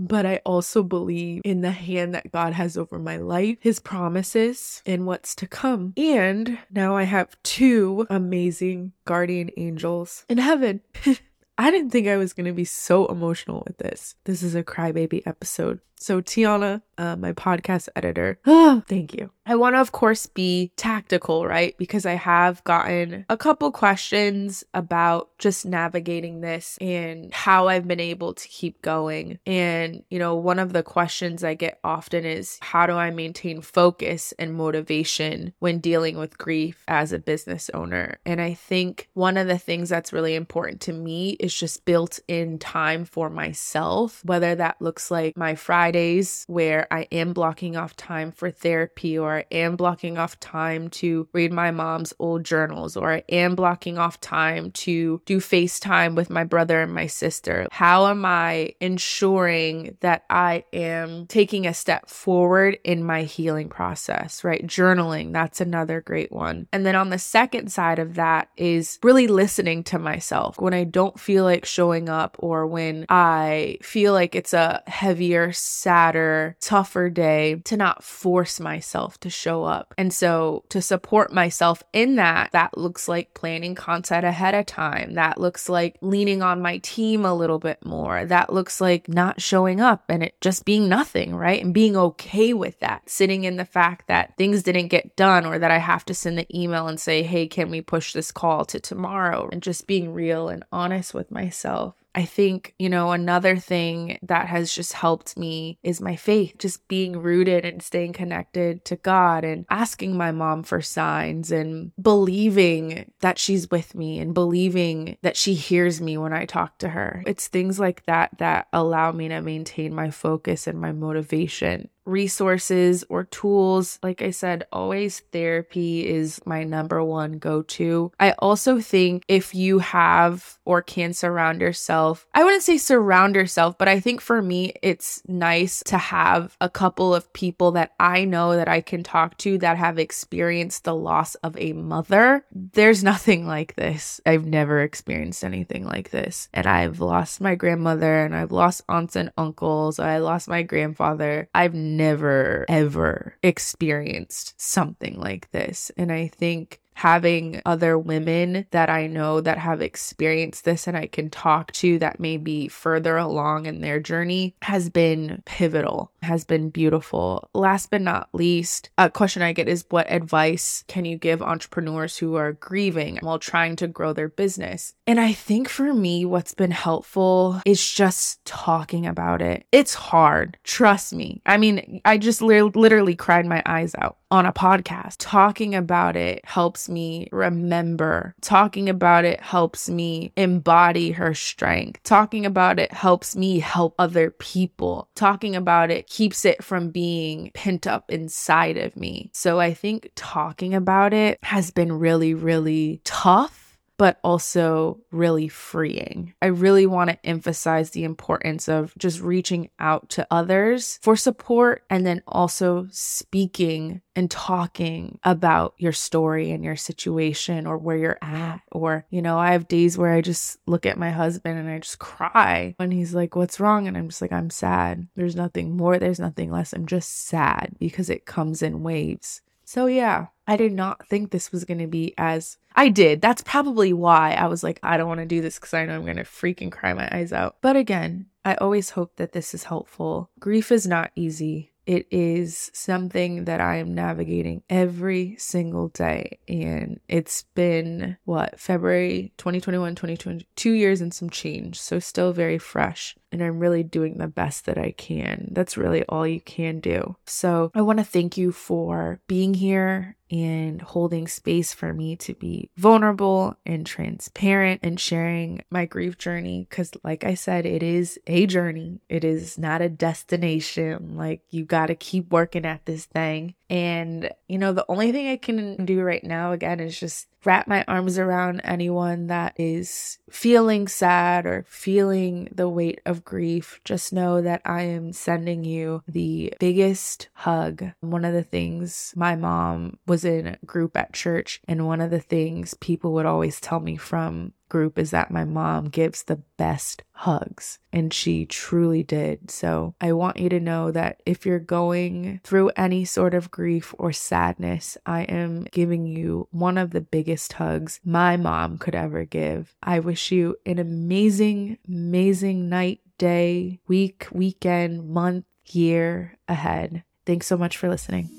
but 0.00 0.24
I 0.24 0.40
also 0.46 0.82
believe 0.82 1.42
in 1.44 1.60
the 1.60 1.70
hand 1.70 2.14
that 2.14 2.32
God 2.32 2.54
has 2.54 2.78
over 2.78 2.98
my 2.98 3.18
life, 3.18 3.58
his 3.60 3.78
promises, 3.78 4.82
and 4.86 5.06
what's 5.06 5.34
to 5.36 5.46
come. 5.46 5.92
And 5.96 6.58
now 6.70 6.96
I 6.96 7.02
have 7.02 7.40
two 7.42 8.06
amazing 8.08 8.92
guardian 9.04 9.50
angels 9.58 10.24
in 10.28 10.38
heaven. 10.38 10.80
I 11.58 11.70
didn't 11.70 11.90
think 11.90 12.08
I 12.08 12.16
was 12.16 12.32
going 12.32 12.46
to 12.46 12.54
be 12.54 12.64
so 12.64 13.04
emotional 13.08 13.62
with 13.66 13.76
this. 13.76 14.14
This 14.24 14.42
is 14.42 14.54
a 14.54 14.62
crybaby 14.64 15.22
episode. 15.26 15.80
So, 16.00 16.22
Tiana, 16.22 16.80
uh, 16.96 17.16
my 17.16 17.32
podcast 17.32 17.90
editor, 17.94 18.38
thank 18.86 19.12
you. 19.12 19.30
I 19.44 19.56
want 19.56 19.74
to, 19.74 19.80
of 19.80 19.90
course, 19.92 20.26
be 20.26 20.70
tactical, 20.76 21.44
right? 21.44 21.76
Because 21.76 22.06
I 22.06 22.12
have 22.12 22.62
gotten 22.64 23.26
a 23.28 23.36
couple 23.36 23.72
questions 23.72 24.62
about 24.72 25.36
just 25.38 25.66
navigating 25.66 26.40
this 26.40 26.78
and 26.80 27.32
how 27.34 27.68
I've 27.68 27.88
been 27.88 28.00
able 28.00 28.32
to 28.32 28.48
keep 28.48 28.80
going. 28.80 29.40
And, 29.44 30.04
you 30.08 30.18
know, 30.18 30.36
one 30.36 30.58
of 30.58 30.72
the 30.72 30.82
questions 30.82 31.42
I 31.42 31.54
get 31.54 31.80
often 31.82 32.24
is 32.24 32.58
how 32.60 32.86
do 32.86 32.92
I 32.92 33.10
maintain 33.10 33.60
focus 33.60 34.32
and 34.38 34.54
motivation 34.54 35.52
when 35.58 35.80
dealing 35.80 36.16
with 36.16 36.38
grief 36.38 36.84
as 36.86 37.12
a 37.12 37.18
business 37.18 37.70
owner? 37.74 38.18
And 38.24 38.40
I 38.40 38.54
think 38.54 39.08
one 39.14 39.36
of 39.36 39.48
the 39.48 39.58
things 39.58 39.88
that's 39.88 40.12
really 40.12 40.34
important 40.34 40.80
to 40.82 40.92
me 40.92 41.30
is 41.40 41.54
just 41.54 41.84
built 41.84 42.20
in 42.28 42.58
time 42.58 43.04
for 43.04 43.28
myself, 43.28 44.24
whether 44.24 44.54
that 44.54 44.80
looks 44.80 45.10
like 45.10 45.36
my 45.36 45.56
Fridays 45.90 46.44
where 46.46 46.86
I 46.92 47.08
am 47.10 47.32
blocking 47.32 47.76
off 47.76 47.96
time 47.96 48.30
for 48.30 48.48
therapy 48.52 49.18
or 49.18 49.38
I 49.38 49.44
am 49.50 49.74
blocking 49.74 50.18
off 50.18 50.38
time 50.38 50.88
to 50.90 51.26
read 51.32 51.52
my 51.52 51.72
mom's 51.72 52.14
old 52.20 52.44
journals, 52.44 52.96
or 52.96 53.10
I 53.10 53.24
am 53.28 53.56
blocking 53.56 53.98
off 53.98 54.20
time 54.20 54.70
to 54.70 55.20
do 55.26 55.38
FaceTime 55.38 56.14
with 56.14 56.30
my 56.30 56.44
brother 56.44 56.80
and 56.80 56.94
my 56.94 57.08
sister. 57.08 57.66
How 57.72 58.06
am 58.06 58.24
I 58.24 58.74
ensuring 58.80 59.96
that 59.98 60.24
I 60.30 60.64
am 60.72 61.26
taking 61.26 61.66
a 61.66 61.74
step 61.74 62.08
forward 62.08 62.78
in 62.84 63.02
my 63.02 63.24
healing 63.24 63.68
process, 63.68 64.44
right? 64.44 64.64
Journaling, 64.64 65.32
that's 65.32 65.60
another 65.60 66.00
great 66.00 66.30
one. 66.30 66.68
And 66.72 66.86
then 66.86 66.94
on 66.94 67.10
the 67.10 67.18
second 67.18 67.72
side 67.72 67.98
of 67.98 68.14
that 68.14 68.48
is 68.56 69.00
really 69.02 69.26
listening 69.26 69.82
to 69.84 69.98
myself 69.98 70.60
when 70.60 70.72
I 70.72 70.84
don't 70.84 71.18
feel 71.18 71.42
like 71.42 71.64
showing 71.64 72.08
up 72.08 72.36
or 72.38 72.64
when 72.64 73.06
I 73.08 73.78
feel 73.82 74.12
like 74.12 74.36
it's 74.36 74.52
a 74.52 74.84
heavier, 74.86 75.52
sadder, 75.80 76.56
tougher 76.60 77.08
day 77.08 77.60
to 77.64 77.76
not 77.76 78.04
force 78.04 78.60
myself 78.60 79.18
to 79.20 79.30
show 79.30 79.64
up. 79.64 79.94
And 79.96 80.12
so 80.12 80.64
to 80.68 80.82
support 80.82 81.32
myself 81.32 81.82
in 81.92 82.16
that, 82.16 82.52
that 82.52 82.76
looks 82.76 83.08
like 83.08 83.34
planning 83.34 83.74
content 83.74 84.24
ahead 84.24 84.54
of 84.54 84.66
time. 84.66 85.14
That 85.14 85.40
looks 85.40 85.68
like 85.68 85.96
leaning 86.00 86.42
on 86.42 86.60
my 86.60 86.78
team 86.78 87.24
a 87.24 87.34
little 87.34 87.58
bit 87.58 87.84
more. 87.84 88.24
That 88.24 88.52
looks 88.52 88.80
like 88.80 89.08
not 89.08 89.40
showing 89.40 89.80
up 89.80 90.04
and 90.08 90.22
it 90.22 90.34
just 90.40 90.64
being 90.64 90.88
nothing, 90.88 91.34
right? 91.34 91.62
And 91.62 91.72
being 91.72 91.96
okay 91.96 92.52
with 92.52 92.78
that, 92.80 93.08
sitting 93.08 93.44
in 93.44 93.56
the 93.56 93.64
fact 93.64 94.06
that 94.08 94.36
things 94.36 94.62
didn't 94.62 94.88
get 94.88 95.16
done 95.16 95.46
or 95.46 95.58
that 95.58 95.70
I 95.70 95.78
have 95.78 96.04
to 96.06 96.14
send 96.14 96.38
the 96.38 96.46
email 96.56 96.86
and 96.86 97.00
say, 97.00 97.22
hey, 97.22 97.46
can 97.46 97.70
we 97.70 97.80
push 97.80 98.12
this 98.12 98.30
call 98.30 98.64
to 98.66 98.80
tomorrow? 98.80 99.48
And 99.50 99.62
just 99.62 99.86
being 99.86 100.12
real 100.12 100.48
and 100.48 100.64
honest 100.70 101.14
with 101.14 101.30
myself. 101.30 101.94
I 102.14 102.24
think, 102.24 102.74
you 102.78 102.88
know, 102.88 103.12
another 103.12 103.56
thing 103.56 104.18
that 104.22 104.48
has 104.48 104.74
just 104.74 104.94
helped 104.94 105.36
me 105.36 105.78
is 105.82 106.00
my 106.00 106.16
faith, 106.16 106.56
just 106.58 106.86
being 106.88 107.16
rooted 107.16 107.64
and 107.64 107.82
staying 107.82 108.14
connected 108.14 108.84
to 108.86 108.96
God 108.96 109.44
and 109.44 109.64
asking 109.70 110.16
my 110.16 110.32
mom 110.32 110.62
for 110.62 110.80
signs 110.80 111.52
and 111.52 111.92
believing 112.00 113.10
that 113.20 113.38
she's 113.38 113.70
with 113.70 113.94
me 113.94 114.18
and 114.18 114.34
believing 114.34 115.16
that 115.22 115.36
she 115.36 115.54
hears 115.54 116.00
me 116.00 116.18
when 116.18 116.32
I 116.32 116.46
talk 116.46 116.78
to 116.78 116.88
her. 116.88 117.22
It's 117.26 117.48
things 117.48 117.78
like 117.78 118.04
that 118.06 118.38
that 118.38 118.68
allow 118.72 119.12
me 119.12 119.28
to 119.28 119.40
maintain 119.40 119.94
my 119.94 120.10
focus 120.10 120.66
and 120.66 120.80
my 120.80 120.92
motivation 120.92 121.88
resources 122.04 123.04
or 123.08 123.24
tools. 123.24 123.98
Like 124.02 124.22
I 124.22 124.30
said, 124.30 124.66
always 124.72 125.20
therapy 125.32 126.06
is 126.06 126.40
my 126.44 126.64
number 126.64 127.02
one 127.02 127.38
go 127.38 127.62
to. 127.62 128.12
I 128.18 128.32
also 128.38 128.80
think 128.80 129.24
if 129.28 129.54
you 129.54 129.78
have 129.78 130.58
or 130.64 130.82
can 130.82 131.12
surround 131.12 131.60
yourself, 131.60 132.26
I 132.34 132.44
wouldn't 132.44 132.62
say 132.62 132.78
surround 132.78 133.34
yourself, 133.34 133.78
but 133.78 133.88
I 133.88 134.00
think 134.00 134.20
for 134.20 134.42
me, 134.42 134.72
it's 134.82 135.22
nice 135.26 135.82
to 135.86 135.98
have 135.98 136.56
a 136.60 136.70
couple 136.70 137.14
of 137.14 137.32
people 137.32 137.72
that 137.72 137.92
I 137.98 138.24
know 138.24 138.56
that 138.56 138.68
I 138.68 138.80
can 138.80 139.02
talk 139.02 139.36
to 139.38 139.58
that 139.58 139.76
have 139.76 139.98
experienced 139.98 140.84
the 140.84 140.94
loss 140.94 141.34
of 141.36 141.56
a 141.58 141.72
mother. 141.72 142.44
There's 142.52 143.04
nothing 143.04 143.46
like 143.46 143.74
this. 143.76 144.20
I've 144.26 144.46
never 144.46 144.82
experienced 144.82 145.44
anything 145.44 145.84
like 145.84 146.10
this. 146.10 146.48
And 146.52 146.66
I've 146.66 147.00
lost 147.00 147.40
my 147.40 147.54
grandmother 147.54 148.24
and 148.24 148.34
I've 148.34 148.52
lost 148.52 148.82
aunts 148.88 149.16
and 149.16 149.32
uncles. 149.36 149.98
I 149.98 150.18
lost 150.18 150.48
my 150.48 150.62
grandfather. 150.62 151.48
I've 151.54 151.74
never, 151.96 152.64
ever 152.68 153.36
experienced 153.42 154.54
something 154.60 155.18
like 155.18 155.50
this. 155.50 155.90
And 155.96 156.10
I 156.12 156.28
think 156.28 156.80
having 157.00 157.62
other 157.64 157.98
women 157.98 158.66
that 158.72 158.90
I 158.90 159.06
know 159.06 159.40
that 159.40 159.56
have 159.56 159.80
experienced 159.80 160.66
this 160.66 160.86
and 160.86 160.98
I 160.98 161.06
can 161.06 161.30
talk 161.30 161.72
to 161.72 161.98
that 161.98 162.20
may 162.20 162.36
be 162.36 162.68
further 162.68 163.16
along 163.16 163.64
in 163.64 163.80
their 163.80 163.98
journey 163.98 164.54
has 164.60 164.90
been 164.90 165.42
pivotal, 165.46 166.12
has 166.20 166.44
been 166.44 166.68
beautiful. 166.68 167.48
Last 167.54 167.90
but 167.90 168.02
not 168.02 168.28
least, 168.34 168.90
a 168.98 169.08
question 169.08 169.40
I 169.40 169.54
get 169.54 169.66
is 169.66 169.86
what 169.88 170.12
advice 170.12 170.84
can 170.88 171.06
you 171.06 171.16
give 171.16 171.40
entrepreneurs 171.40 172.18
who 172.18 172.34
are 172.34 172.52
grieving 172.52 173.18
while 173.22 173.38
trying 173.38 173.76
to 173.76 173.88
grow 173.88 174.12
their 174.12 174.28
business? 174.28 174.92
And 175.06 175.18
I 175.18 175.32
think 175.32 175.70
for 175.70 175.94
me, 175.94 176.26
what's 176.26 176.52
been 176.52 176.70
helpful 176.70 177.62
is 177.64 177.90
just 177.90 178.44
talking 178.44 179.06
about 179.06 179.40
it. 179.40 179.64
It's 179.72 179.94
hard, 179.94 180.58
trust 180.64 181.14
me. 181.14 181.40
I 181.46 181.56
mean, 181.56 182.02
I 182.04 182.18
just 182.18 182.42
li- 182.42 182.60
literally 182.60 183.16
cried 183.16 183.46
my 183.46 183.62
eyes 183.64 183.94
out 183.96 184.18
on 184.30 184.46
a 184.46 184.52
podcast. 184.52 185.16
Talking 185.18 185.74
about 185.74 186.16
it 186.16 186.44
helps 186.44 186.89
me 186.90 187.28
remember. 187.32 188.34
Talking 188.40 188.88
about 188.88 189.24
it 189.24 189.40
helps 189.40 189.88
me 189.88 190.32
embody 190.36 191.12
her 191.12 191.34
strength. 191.34 192.02
Talking 192.02 192.44
about 192.44 192.78
it 192.78 192.92
helps 192.92 193.36
me 193.36 193.60
help 193.60 193.94
other 193.98 194.30
people. 194.30 195.08
Talking 195.14 195.56
about 195.56 195.90
it 195.90 196.06
keeps 196.06 196.44
it 196.44 196.62
from 196.62 196.90
being 196.90 197.50
pent 197.54 197.86
up 197.86 198.10
inside 198.10 198.76
of 198.76 198.96
me. 198.96 199.30
So 199.32 199.60
I 199.60 199.72
think 199.74 200.10
talking 200.14 200.74
about 200.74 201.14
it 201.14 201.38
has 201.42 201.70
been 201.70 201.92
really, 201.92 202.34
really 202.34 203.00
tough 203.04 203.69
but 204.00 204.18
also 204.24 204.98
really 205.10 205.46
freeing. 205.46 206.32
I 206.40 206.46
really 206.46 206.86
want 206.86 207.10
to 207.10 207.18
emphasize 207.22 207.90
the 207.90 208.04
importance 208.04 208.66
of 208.66 208.94
just 208.96 209.20
reaching 209.20 209.68
out 209.78 210.08
to 210.10 210.26
others 210.30 210.98
for 211.02 211.16
support 211.16 211.84
and 211.90 212.06
then 212.06 212.22
also 212.26 212.88
speaking 212.90 214.00
and 214.16 214.30
talking 214.30 215.18
about 215.22 215.74
your 215.76 215.92
story 215.92 216.50
and 216.50 216.64
your 216.64 216.76
situation 216.76 217.66
or 217.66 217.76
where 217.76 217.98
you're 217.98 218.18
at. 218.22 218.62
Or, 218.72 219.04
you 219.10 219.20
know, 219.20 219.38
I 219.38 219.52
have 219.52 219.68
days 219.68 219.98
where 219.98 220.12
I 220.14 220.22
just 220.22 220.56
look 220.66 220.86
at 220.86 220.96
my 220.96 221.10
husband 221.10 221.58
and 221.58 221.68
I 221.68 221.80
just 221.80 221.98
cry 221.98 222.74
when 222.78 222.90
he's 222.90 223.14
like, 223.14 223.36
What's 223.36 223.60
wrong? 223.60 223.86
And 223.86 223.98
I'm 223.98 224.08
just 224.08 224.22
like, 224.22 224.32
I'm 224.32 224.48
sad. 224.48 225.08
There's 225.14 225.36
nothing 225.36 225.76
more, 225.76 225.98
there's 225.98 226.18
nothing 226.18 226.50
less. 226.50 226.72
I'm 226.72 226.86
just 226.86 227.26
sad 227.26 227.74
because 227.78 228.08
it 228.08 228.24
comes 228.24 228.62
in 228.62 228.82
waves. 228.82 229.42
So, 229.70 229.86
yeah, 229.86 230.26
I 230.48 230.56
did 230.56 230.72
not 230.72 231.06
think 231.06 231.30
this 231.30 231.52
was 231.52 231.64
going 231.64 231.78
to 231.78 231.86
be 231.86 232.12
as 232.18 232.58
I 232.74 232.88
did. 232.88 233.20
That's 233.20 233.44
probably 233.44 233.92
why 233.92 234.32
I 234.32 234.48
was 234.48 234.64
like, 234.64 234.80
I 234.82 234.96
don't 234.96 235.06
want 235.06 235.20
to 235.20 235.26
do 235.26 235.40
this 235.40 235.60
because 235.60 235.74
I 235.74 235.86
know 235.86 235.94
I'm 235.94 236.02
going 236.02 236.16
to 236.16 236.24
freaking 236.24 236.72
cry 236.72 236.92
my 236.92 237.08
eyes 237.12 237.32
out. 237.32 237.58
But 237.60 237.76
again, 237.76 238.26
I 238.44 238.56
always 238.56 238.90
hope 238.90 239.14
that 239.14 239.30
this 239.30 239.54
is 239.54 239.62
helpful. 239.62 240.28
Grief 240.40 240.72
is 240.72 240.88
not 240.88 241.12
easy. 241.14 241.70
It 241.86 242.08
is 242.10 242.72
something 242.74 243.44
that 243.44 243.60
I 243.60 243.76
am 243.76 243.94
navigating 243.94 244.64
every 244.68 245.36
single 245.38 245.86
day. 245.86 246.40
And 246.48 246.98
it's 247.06 247.44
been 247.54 248.16
what, 248.24 248.58
February 248.58 249.32
2021, 249.38 249.94
2020, 249.94 250.48
two 250.56 250.72
years 250.72 251.00
and 251.00 251.14
some 251.14 251.30
change. 251.30 251.80
So 251.80 252.00
still 252.00 252.32
very 252.32 252.58
fresh 252.58 253.14
and 253.32 253.42
I'm 253.42 253.58
really 253.58 253.82
doing 253.82 254.18
the 254.18 254.28
best 254.28 254.66
that 254.66 254.78
I 254.78 254.92
can. 254.92 255.48
That's 255.52 255.76
really 255.76 256.04
all 256.04 256.26
you 256.26 256.40
can 256.40 256.80
do. 256.80 257.16
So 257.26 257.70
I 257.74 257.82
want 257.82 257.98
to 257.98 258.04
thank 258.04 258.36
you 258.36 258.52
for 258.52 259.20
being 259.26 259.54
here 259.54 260.16
and 260.30 260.80
holding 260.80 261.26
space 261.26 261.74
for 261.74 261.92
me 261.92 262.14
to 262.14 262.34
be 262.34 262.70
vulnerable 262.76 263.56
and 263.66 263.84
transparent 263.84 264.80
and 264.82 265.00
sharing 265.00 265.62
my 265.70 265.86
grief 265.86 266.18
journey. 266.18 266.66
Because, 266.68 266.92
like 267.02 267.24
I 267.24 267.34
said, 267.34 267.66
it 267.66 267.82
is 267.82 268.18
a 268.26 268.46
journey, 268.46 269.00
it 269.08 269.24
is 269.24 269.58
not 269.58 269.82
a 269.82 269.88
destination. 269.88 271.16
Like, 271.16 271.42
you 271.50 271.64
got 271.64 271.86
to 271.86 271.94
keep 271.94 272.32
working 272.32 272.64
at 272.64 272.86
this 272.86 273.06
thing. 273.06 273.54
And, 273.70 274.30
you 274.48 274.58
know, 274.58 274.72
the 274.72 274.84
only 274.88 275.12
thing 275.12 275.28
I 275.28 275.36
can 275.36 275.84
do 275.84 276.02
right 276.02 276.24
now, 276.24 276.50
again, 276.50 276.80
is 276.80 276.98
just 276.98 277.28
wrap 277.44 277.68
my 277.68 277.84
arms 277.86 278.18
around 278.18 278.60
anyone 278.64 279.28
that 279.28 279.54
is 279.56 280.18
feeling 280.28 280.88
sad 280.88 281.46
or 281.46 281.64
feeling 281.68 282.48
the 282.52 282.68
weight 282.68 283.00
of 283.06 283.24
grief. 283.24 283.80
Just 283.84 284.12
know 284.12 284.42
that 284.42 284.60
I 284.64 284.82
am 284.82 285.12
sending 285.12 285.62
you 285.62 286.02
the 286.08 286.52
biggest 286.58 287.28
hug. 287.32 287.92
One 288.00 288.24
of 288.24 288.34
the 288.34 288.42
things 288.42 289.14
my 289.16 289.36
mom 289.36 289.98
was 290.04 290.24
in 290.24 290.48
a 290.48 290.58
group 290.66 290.96
at 290.96 291.12
church, 291.12 291.62
and 291.68 291.86
one 291.86 292.00
of 292.00 292.10
the 292.10 292.20
things 292.20 292.74
people 292.74 293.12
would 293.12 293.26
always 293.26 293.60
tell 293.60 293.78
me 293.78 293.96
from 293.96 294.52
group 294.70 294.98
is 294.98 295.10
that 295.10 295.30
my 295.30 295.44
mom 295.44 295.90
gives 295.90 296.22
the 296.22 296.42
best 296.56 297.02
hugs, 297.12 297.78
and 297.92 298.14
she 298.14 298.46
truly 298.46 299.02
did. 299.02 299.50
So 299.50 299.94
I 300.00 300.12
want 300.12 300.38
you 300.38 300.48
to 300.48 300.60
know 300.60 300.90
that 300.90 301.22
if 301.26 301.44
you're 301.44 301.58
going 301.58 302.40
through 302.42 302.70
any 302.76 303.04
sort 303.04 303.34
of 303.34 303.50
grief 303.50 303.94
or 303.98 304.12
sadness, 304.12 304.96
I 305.04 305.22
am 305.24 305.64
giving 305.64 306.06
you 306.06 306.48
one 306.50 306.78
of 306.78 306.92
the 306.92 307.02
biggest 307.02 307.52
hugs 307.54 308.00
my 308.04 308.38
mom 308.38 308.78
could 308.78 308.94
ever 308.94 309.26
give. 309.26 309.74
I 309.82 310.00
wish 310.00 310.32
you 310.32 310.56
an 310.64 310.78
amazing, 310.78 311.76
amazing 311.86 312.70
night, 312.70 313.00
day, 313.18 313.80
week, 313.86 314.28
weekend, 314.32 315.10
month, 315.10 315.44
year 315.66 316.38
ahead. 316.48 317.04
Thanks 317.26 317.46
so 317.46 317.58
much 317.58 317.76
for 317.76 317.88
listening. 317.88 318.30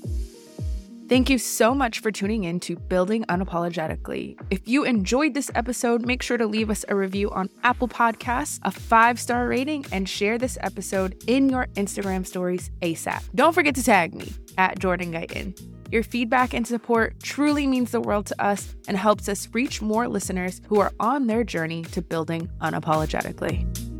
Thank 1.12 1.28
you 1.28 1.36
so 1.36 1.74
much 1.74 2.00
for 2.00 2.10
tuning 2.10 2.44
in 2.44 2.58
to 2.60 2.74
Building 2.74 3.22
Unapologetically. 3.24 4.40
If 4.48 4.66
you 4.66 4.84
enjoyed 4.84 5.34
this 5.34 5.50
episode, 5.54 6.06
make 6.06 6.22
sure 6.22 6.38
to 6.38 6.46
leave 6.46 6.70
us 6.70 6.86
a 6.88 6.96
review 6.96 7.30
on 7.32 7.50
Apple 7.64 7.86
Podcasts, 7.86 8.58
a 8.62 8.70
five 8.70 9.20
star 9.20 9.46
rating, 9.46 9.84
and 9.92 10.08
share 10.08 10.38
this 10.38 10.56
episode 10.62 11.22
in 11.26 11.50
your 11.50 11.66
Instagram 11.74 12.26
stories 12.26 12.70
ASAP. 12.80 13.22
Don't 13.34 13.52
forget 13.52 13.74
to 13.74 13.82
tag 13.84 14.14
me 14.14 14.32
at 14.56 14.78
Jordan 14.78 15.12
Guyton. 15.12 15.54
Your 15.92 16.02
feedback 16.02 16.54
and 16.54 16.66
support 16.66 17.22
truly 17.22 17.66
means 17.66 17.90
the 17.90 18.00
world 18.00 18.24
to 18.28 18.42
us 18.42 18.74
and 18.88 18.96
helps 18.96 19.28
us 19.28 19.46
reach 19.52 19.82
more 19.82 20.08
listeners 20.08 20.62
who 20.68 20.80
are 20.80 20.92
on 20.98 21.26
their 21.26 21.44
journey 21.44 21.82
to 21.92 22.00
building 22.00 22.48
unapologetically. 22.62 23.91